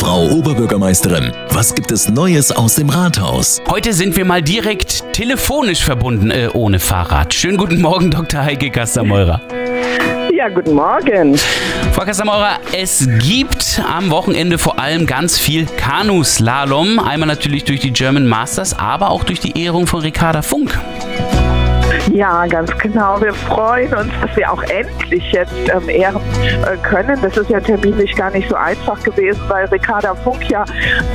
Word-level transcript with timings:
Frau 0.00 0.30
Oberbürgermeisterin, 0.30 1.30
was 1.50 1.74
gibt 1.74 1.92
es 1.92 2.08
Neues 2.08 2.50
aus 2.50 2.76
dem 2.76 2.88
Rathaus? 2.88 3.60
Heute 3.68 3.92
sind 3.92 4.16
wir 4.16 4.24
mal 4.24 4.40
direkt 4.40 5.12
telefonisch 5.12 5.84
verbunden, 5.84 6.30
äh, 6.30 6.48
ohne 6.54 6.78
Fahrrad. 6.78 7.34
Schönen 7.34 7.58
guten 7.58 7.82
Morgen, 7.82 8.10
Dr. 8.10 8.42
Heike 8.42 8.70
Kastermeurer. 8.70 9.42
Ja, 10.32 10.48
guten 10.48 10.72
Morgen. 10.72 11.38
Frau 11.92 12.04
Kastermeurer, 12.06 12.60
es 12.72 13.06
gibt 13.18 13.82
am 13.94 14.08
Wochenende 14.08 14.56
vor 14.56 14.78
allem 14.78 15.04
ganz 15.04 15.38
viel 15.38 15.66
Kanuslalom. 15.66 16.98
Einmal 16.98 17.26
natürlich 17.26 17.64
durch 17.64 17.80
die 17.80 17.92
German 17.92 18.26
Masters, 18.26 18.72
aber 18.72 19.10
auch 19.10 19.24
durch 19.24 19.40
die 19.40 19.62
Ehrung 19.62 19.86
von 19.86 20.00
Ricarda 20.00 20.40
Funk. 20.40 20.80
Ja, 22.08 22.46
ganz 22.46 22.70
genau. 22.78 23.20
Wir 23.20 23.32
freuen 23.32 23.92
uns, 23.94 24.12
dass 24.20 24.36
wir 24.36 24.50
auch 24.50 24.62
endlich 24.64 25.32
jetzt 25.32 25.54
ähm, 25.72 25.88
ehren 25.88 26.20
äh, 26.64 26.76
können. 26.78 27.18
Das 27.22 27.36
ist 27.36 27.50
ja 27.50 27.60
terminlich 27.60 28.14
gar 28.16 28.30
nicht 28.30 28.48
so 28.48 28.56
einfach 28.56 29.00
gewesen, 29.02 29.40
weil 29.48 29.66
Ricarda 29.66 30.14
Funk 30.14 30.48
ja 30.50 30.64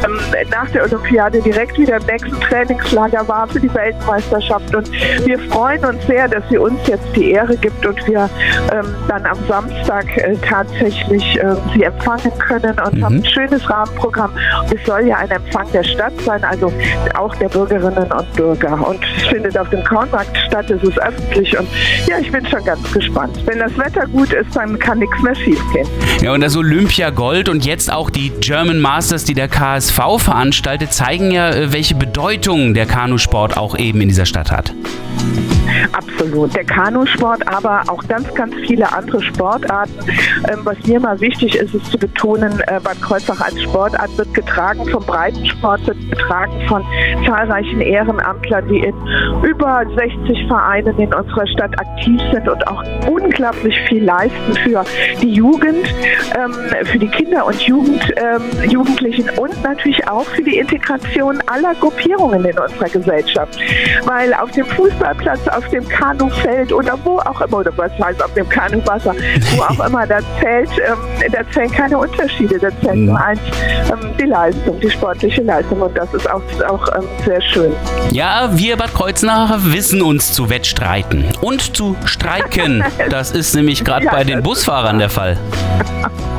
ähm, 0.06 0.20
nach 0.52 0.70
der 0.70 0.84
Olympiade 0.84 1.42
direkt 1.42 1.78
wieder 1.78 1.98
im 1.98 2.06
nächsten 2.06 2.40
Trainingslager 2.40 3.28
war 3.28 3.48
für 3.48 3.60
die 3.60 3.74
Weltmeisterschaft. 3.74 4.74
Und 4.76 4.90
wir 5.26 5.40
freuen 5.52 5.84
uns 5.84 6.06
sehr, 6.08 6.28
dass 6.28 6.44
sie 6.50 6.58
uns 6.58 6.80
jetzt 6.88 7.08
die 7.16 7.32
Ehre 7.32 7.58
gibt 7.58 7.86
und 7.86 8.08
wir 8.08 8.30
ähm, 8.72 8.96
dann 9.08 9.26
am 9.26 9.38
Samstag 9.48 10.18
äh, 10.18 10.36
tatsächlich 10.48 11.38
äh, 11.42 11.56
sie 11.74 11.84
empfangen 11.84 12.32
können 12.40 12.80
und 12.80 12.94
mhm. 12.96 13.06
haben 13.06 13.16
ein 13.16 13.26
schönes 13.26 13.70
Rahmenprogramm. 13.70 14.32
Es 14.74 14.86
soll 14.86 15.08
ja 15.08 15.18
ein 15.18 15.32
Empfang 15.32 15.70
der 15.74 15.84
Stadt 15.84 16.14
sein, 16.22 16.44
also 16.44 16.72
auch 17.16 17.36
der 17.36 17.50
Bürgerinnen 17.50 18.12
und 18.12 18.34
Bürger. 18.34 18.88
Und 18.88 19.00
es 19.18 19.28
findet 19.28 19.58
auf 19.58 19.70
dem 19.70 19.84
Kornmarkt 19.84 20.38
statt. 20.38 20.66
Es 20.76 20.90
ist 20.90 21.00
öffentlich 21.02 21.58
und 21.58 21.68
ja, 22.08 22.20
ich 22.20 22.32
bin 22.32 22.46
schon 22.48 22.64
ganz 22.64 22.92
gespannt. 22.92 23.38
Wenn 23.46 23.60
das 23.60 23.78
Wetter 23.78 24.06
gut 24.08 24.34
ist, 24.34 24.56
dann 24.56 24.78
kann 24.78 25.00
nichts 25.00 25.22
mehr 25.22 25.36
schiefgehen. 25.36 25.88
Ja, 26.22 26.34
und 26.34 26.42
das 26.42 26.58
Olympia 26.58 27.10
Gold 27.12 27.50
und 27.50 27.66
jetzt 27.66 27.92
auch 27.92 28.10
die 28.10 28.32
German 28.42 28.80
Masters, 28.80 29.24
die 29.24 29.34
der 29.34 29.48
KSV 29.48 30.00
veranstaltet, 30.18 30.92
zeigen 30.92 31.32
ja, 31.32 31.52
äh, 31.52 31.72
welche 31.72 31.96
Bedeutung 31.96 32.74
der 32.74 32.86
Kanusport 32.86 33.58
auch 33.58 33.78
eben 33.78 34.02
in 34.02 34.10
dieser 34.10 34.26
Stadt 34.26 34.52
hat. 34.52 34.74
Absolut. 35.92 36.56
Der 36.56 36.64
Kanusport, 36.64 37.48
aber 37.48 37.84
auch 37.88 38.04
ganz, 38.08 38.34
ganz 38.34 38.54
viele 38.68 38.92
andere 38.92 39.22
Sportarten. 39.22 39.94
Ähm, 40.50 40.60
was 40.64 40.78
mir 40.86 41.00
mal 41.00 41.20
wichtig 41.20 41.56
ist, 41.56 41.74
ist 41.74 41.86
zu 41.92 41.98
betonen, 41.98 42.60
äh, 42.68 42.80
Bad 42.80 43.02
Kreuznach 43.02 43.42
als 43.42 43.62
Sportart 43.62 44.18
wird 44.18 44.34
getragen 44.34 44.86
vom 44.90 45.04
Breitensport, 45.06 45.86
wird 45.88 45.98
getragen 46.10 46.54
von 46.68 46.84
zahlreichen 47.26 47.82
Ehrenamtlern, 47.82 48.68
die 48.68 48.80
in 48.80 48.96
über 49.44 49.84
60 49.96 50.48
Vereinen 50.48 50.98
in 51.00 51.14
unserer 51.14 51.48
Stadt 51.48 51.80
aktiv 51.80 52.20
sind 52.32 52.48
und 52.48 52.68
auch 52.68 52.84
unglaublich 53.08 53.80
viel 53.88 54.04
leisten 54.04 54.54
für 54.64 54.84
die 55.22 55.34
Jugend, 55.34 55.94
ähm, 56.38 56.54
für 56.86 57.00
die 57.00 57.08
Kinder 57.08 57.46
und 57.46 57.60
Jugend, 57.62 58.14
ähm, 58.18 58.70
Jugendlichen 58.70 59.30
und 59.38 59.64
natürlich 59.64 60.08
auch 60.08 60.26
für 60.26 60.44
die 60.44 60.58
Integration 60.58 61.42
aller 61.48 61.74
Gruppierungen 61.76 62.46
in 62.46 62.58
unserer 62.58 62.90
Gesellschaft. 62.90 63.60
Weil 64.06 64.34
auf 64.34 64.52
dem 64.52 64.66
Fußballplatz, 64.66 65.48
auf 65.56 65.68
dem 65.70 65.88
Kanufeld 65.88 66.72
oder 66.74 66.98
wo 67.04 67.20
auch 67.20 67.42
immer, 67.42 67.58
oder 67.58 67.72
was 67.78 67.92
heißt 68.00 68.24
auf 68.24 68.34
dem 68.34 68.48
Kanuwasser, 68.50 69.14
wo 69.56 69.64
auch 69.64 69.86
immer, 69.88 70.06
da 70.06 70.20
zählt, 70.40 70.70
ähm, 70.80 71.32
da 71.32 71.40
zählen 71.52 71.72
keine 71.72 71.98
Unterschiede, 71.98 72.60
da 72.60 72.70
zählt 72.82 72.96
mhm. 72.96 73.06
nur 73.06 73.24
eins, 73.24 73.40
ähm, 73.92 74.12
die 74.20 74.26
Leistung, 74.26 74.80
die 74.80 74.90
sportliche 74.90 75.42
Leistung 75.44 75.82
und 75.82 75.98
das 75.98 76.14
ist 76.14 76.30
auch, 76.30 76.42
auch 76.68 76.88
ähm, 76.96 77.08
sehr 77.26 77.42
schön. 77.42 77.72
Ja, 78.12 78.50
wir 78.54 78.78
Bad 78.78 78.94
Kreuznach 78.94 79.58
wissen 79.64 80.02
uns 80.02 80.34
zu 80.34 80.50
wettstreiten 80.50 81.26
und 81.42 81.76
zu 81.76 81.96
streiken. 82.06 82.84
Das 83.10 83.32
ist 83.32 83.56
nämlich 83.56 83.84
gerade 83.84 84.06
ja, 84.06 84.12
bei 84.12 84.24
den 84.24 84.42
Busfahrern 84.42 85.00
der 85.00 85.10
Fall. 85.10 85.38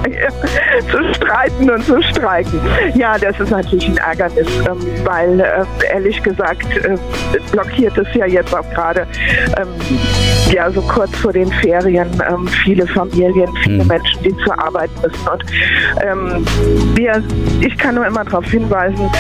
zu 0.91 1.15
streiten 1.15 1.71
und 1.71 1.85
zu 1.85 2.03
streiken. 2.03 2.61
Ja, 2.95 3.19
das 3.19 3.39
ist 3.41 3.51
natürlich 3.51 3.89
ein 3.89 3.97
Ärgernis, 3.97 4.49
ähm, 4.69 4.79
weil 5.05 5.41
äh, 5.41 5.65
ehrlich 5.93 6.23
gesagt 6.23 6.77
äh, 6.77 6.97
blockiert 7.53 7.97
es 7.99 8.07
ja 8.15 8.27
jetzt 8.27 8.55
auch 8.55 8.69
gerade 8.71 9.06
ähm, 9.59 9.69
ja 10.53 10.71
so 10.71 10.83
kurz 10.83 11.15
vor 11.17 11.33
den 11.33 11.51
Ferien 11.53 12.09
ähm, 12.29 12.47
viele 12.65 12.87
Familien, 12.87 13.49
viele 13.63 13.83
mhm. 13.83 13.89
Menschen, 13.89 14.23
die 14.23 14.37
zur 14.45 14.59
Arbeit 14.59 14.91
müssen. 15.03 15.29
Und 15.29 15.45
ähm, 16.03 16.45
wir, 16.95 17.23
ich 17.61 17.77
kann 17.77 17.95
nur 17.95 18.07
immer 18.07 18.25
darauf 18.25 18.47
hinweisen, 18.47 19.11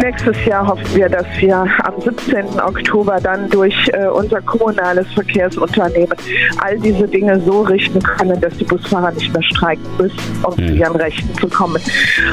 nächstes 0.00 0.44
Jahr 0.44 0.66
hoffen 0.66 0.86
wir, 0.94 1.08
dass 1.08 1.26
wir 1.38 1.66
am 1.82 2.00
17. 2.00 2.60
Oktober 2.60 3.18
dann 3.20 3.48
durch 3.50 3.74
äh, 3.92 4.06
unser 4.06 4.40
kommunales 4.42 5.06
Verkehrsunternehmen 5.14 6.16
all 6.58 6.78
diese 6.78 7.06
Dinge 7.08 7.40
so 7.40 7.62
richten 7.62 8.00
können, 8.02 8.40
dass 8.40 8.56
die 8.56 8.64
Busfahrer 8.64 9.12
nicht 9.12 9.32
mehr 9.32 9.42
streiken 9.42 9.84
müssen, 9.98 10.18
um 10.42 10.54
mhm. 10.54 10.68
zu 10.68 10.74
ihren 10.74 10.96
Rechten 10.96 11.34
zu 11.38 11.48
kommen. 11.48 11.80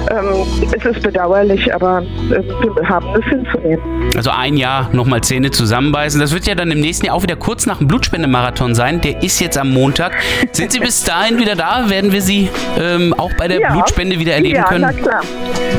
Ähm, 0.10 0.46
es 0.76 0.86
ist 0.86 1.02
bedauerlich, 1.02 1.74
aber 1.74 2.02
äh, 2.02 2.42
wir 2.42 2.90
haben 2.90 3.08
es 3.20 3.26
hinzunehmen. 3.26 4.10
Also 4.16 4.32
ein 4.32 4.58
Jahr 4.58 4.90
nochmal 4.94 5.22
Zähne 5.22 5.52
zusammenbeißen. 5.52 6.20
Das 6.20 6.34
wird 6.34 6.48
ja 6.48 6.56
dann 6.56 6.72
im 6.72 6.80
nächsten 6.80 7.01
Jahr 7.06 7.16
auch 7.16 7.24
wieder 7.24 7.36
kurz 7.36 7.66
nach 7.66 7.78
dem 7.78 7.88
Blutspendemarathon 7.88 8.76
sein. 8.76 9.02
Der 9.02 9.22
ist 9.24 9.40
jetzt 9.40 9.58
am 9.58 9.72
Montag. 9.72 10.14
Sind 10.52 10.72
Sie 10.72 10.80
bis 10.80 11.04
dahin 11.04 11.38
wieder 11.38 11.56
da? 11.56 11.90
Werden 11.90 12.12
wir 12.12 12.22
Sie 12.22 12.50
ähm, 12.80 13.14
auch 13.18 13.32
bei 13.38 13.48
der 13.48 13.60
ja. 13.60 13.72
Blutspende 13.72 14.20
wieder 14.20 14.34
erleben 14.34 14.58
ja, 14.58 14.64
können? 14.64 14.84
Ja, 14.84 14.92
na 14.94 15.02
klar. 15.02 15.22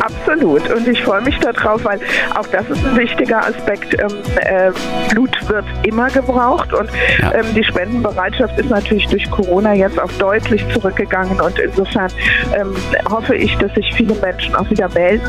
Absolut. 0.01 0.69
Und 0.71 0.89
ich 0.89 1.03
freue 1.03 1.21
mich 1.23 1.39
darauf, 1.39 1.85
weil 1.85 2.01
auch 2.35 2.47
das 2.47 2.69
ist 2.71 2.85
ein 2.85 2.97
wichtiger 2.97 3.47
Aspekt. 3.47 3.95
Ähm, 3.95 4.19
äh, 4.41 4.73
Blut 5.11 5.31
wird 5.49 5.65
immer 5.83 6.09
gebraucht 6.09 6.73
und 6.73 6.91
ja. 7.21 7.35
ähm, 7.35 7.47
die 7.55 7.65
Spendenbereitschaft 7.65 8.59
ist 8.59 8.71
natürlich 8.71 9.07
durch 9.09 9.31
Corona 9.31 9.75
jetzt 9.75 10.01
auch 10.01 10.11
deutlich 10.19 10.65
zurückgegangen 10.73 11.41
und 11.41 11.59
insofern 11.59 12.11
ähm, 12.55 12.75
hoffe 13.11 13.35
ich, 13.37 13.57
dass 13.59 13.73
sich 13.75 13.93
viele 13.95 14.15
Menschen 14.15 14.55
auch 14.55 14.69
wieder 14.71 14.89
melden. 14.91 15.27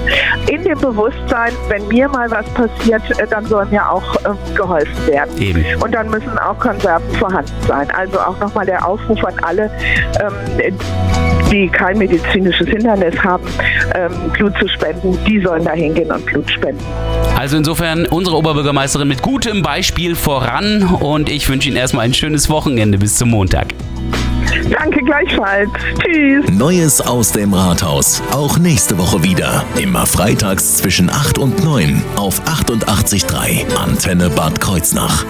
In 0.50 0.64
dem 0.64 0.80
Bewusstsein, 0.80 1.54
wenn 1.70 1.88
mir 1.88 2.08
mal 2.10 2.30
was 2.32 2.46
passiert, 2.50 3.04
äh, 3.20 3.28
dann 3.28 3.46
soll 3.46 3.66
mir 3.68 3.90
auch 3.90 4.16
ähm, 4.26 4.38
geholfen 4.56 5.08
werden. 5.08 5.42
Eben. 5.42 5.66
Und 5.84 5.94
dann 5.94 6.10
müssen 6.10 6.38
auch 6.40 6.58
Konserven 6.60 7.14
vorhanden 7.16 7.52
sein. 7.68 7.90
Also 7.92 8.18
auch 8.18 8.40
nochmal 8.40 8.66
der 8.66 8.88
Aufruf 8.88 9.22
an 9.26 9.34
alle, 9.42 9.70
ähm, 10.22 10.74
die 11.52 11.68
kein 11.68 11.98
medizinisches 11.98 12.68
Hindernis 12.68 13.22
haben, 13.22 13.44
ähm, 13.94 14.32
Blut 14.32 14.58
zu 14.58 14.68
spenden, 14.70 15.18
die 15.28 15.42
sollen 15.42 15.66
da 15.66 15.72
hingehen 15.72 16.10
und 16.10 16.26
Blut 16.26 16.50
spenden. 16.50 16.84
Also 17.38 17.58
insofern 17.58 18.06
unsere 18.06 18.38
Oberbürgermeisterin 18.38 19.10
mit 19.10 19.22
gutem 19.22 19.62
Beispiel 19.62 20.16
voran 20.16 20.84
und 20.84 21.30
ich 21.30 21.50
wünsche 21.50 21.68
Ihnen 21.68 21.78
erstmal 21.78 22.06
ein 22.06 22.14
schönes 22.14 22.50
Wochenende 22.50 22.98
bis 22.98 23.18
zum 23.18 23.32
Montag. 23.32 23.68
Danke 24.70 25.04
gleichfalls. 25.04 25.70
Tschüss. 26.00 26.46
Neues 26.52 27.02
aus 27.02 27.32
dem 27.32 27.54
Rathaus. 27.54 28.22
Auch 28.32 28.58
nächste 28.58 28.98
Woche 28.98 29.24
wieder. 29.24 29.66
Immer 29.82 30.06
freitags 30.06 30.78
zwischen 30.78 31.10
8 31.10 31.38
und 31.38 31.64
9 31.64 32.02
auf 32.16 32.42
88.3 32.42 33.76
Antenne 33.76 34.30
Bad 34.30 34.60
Kreuznach. 34.60 35.26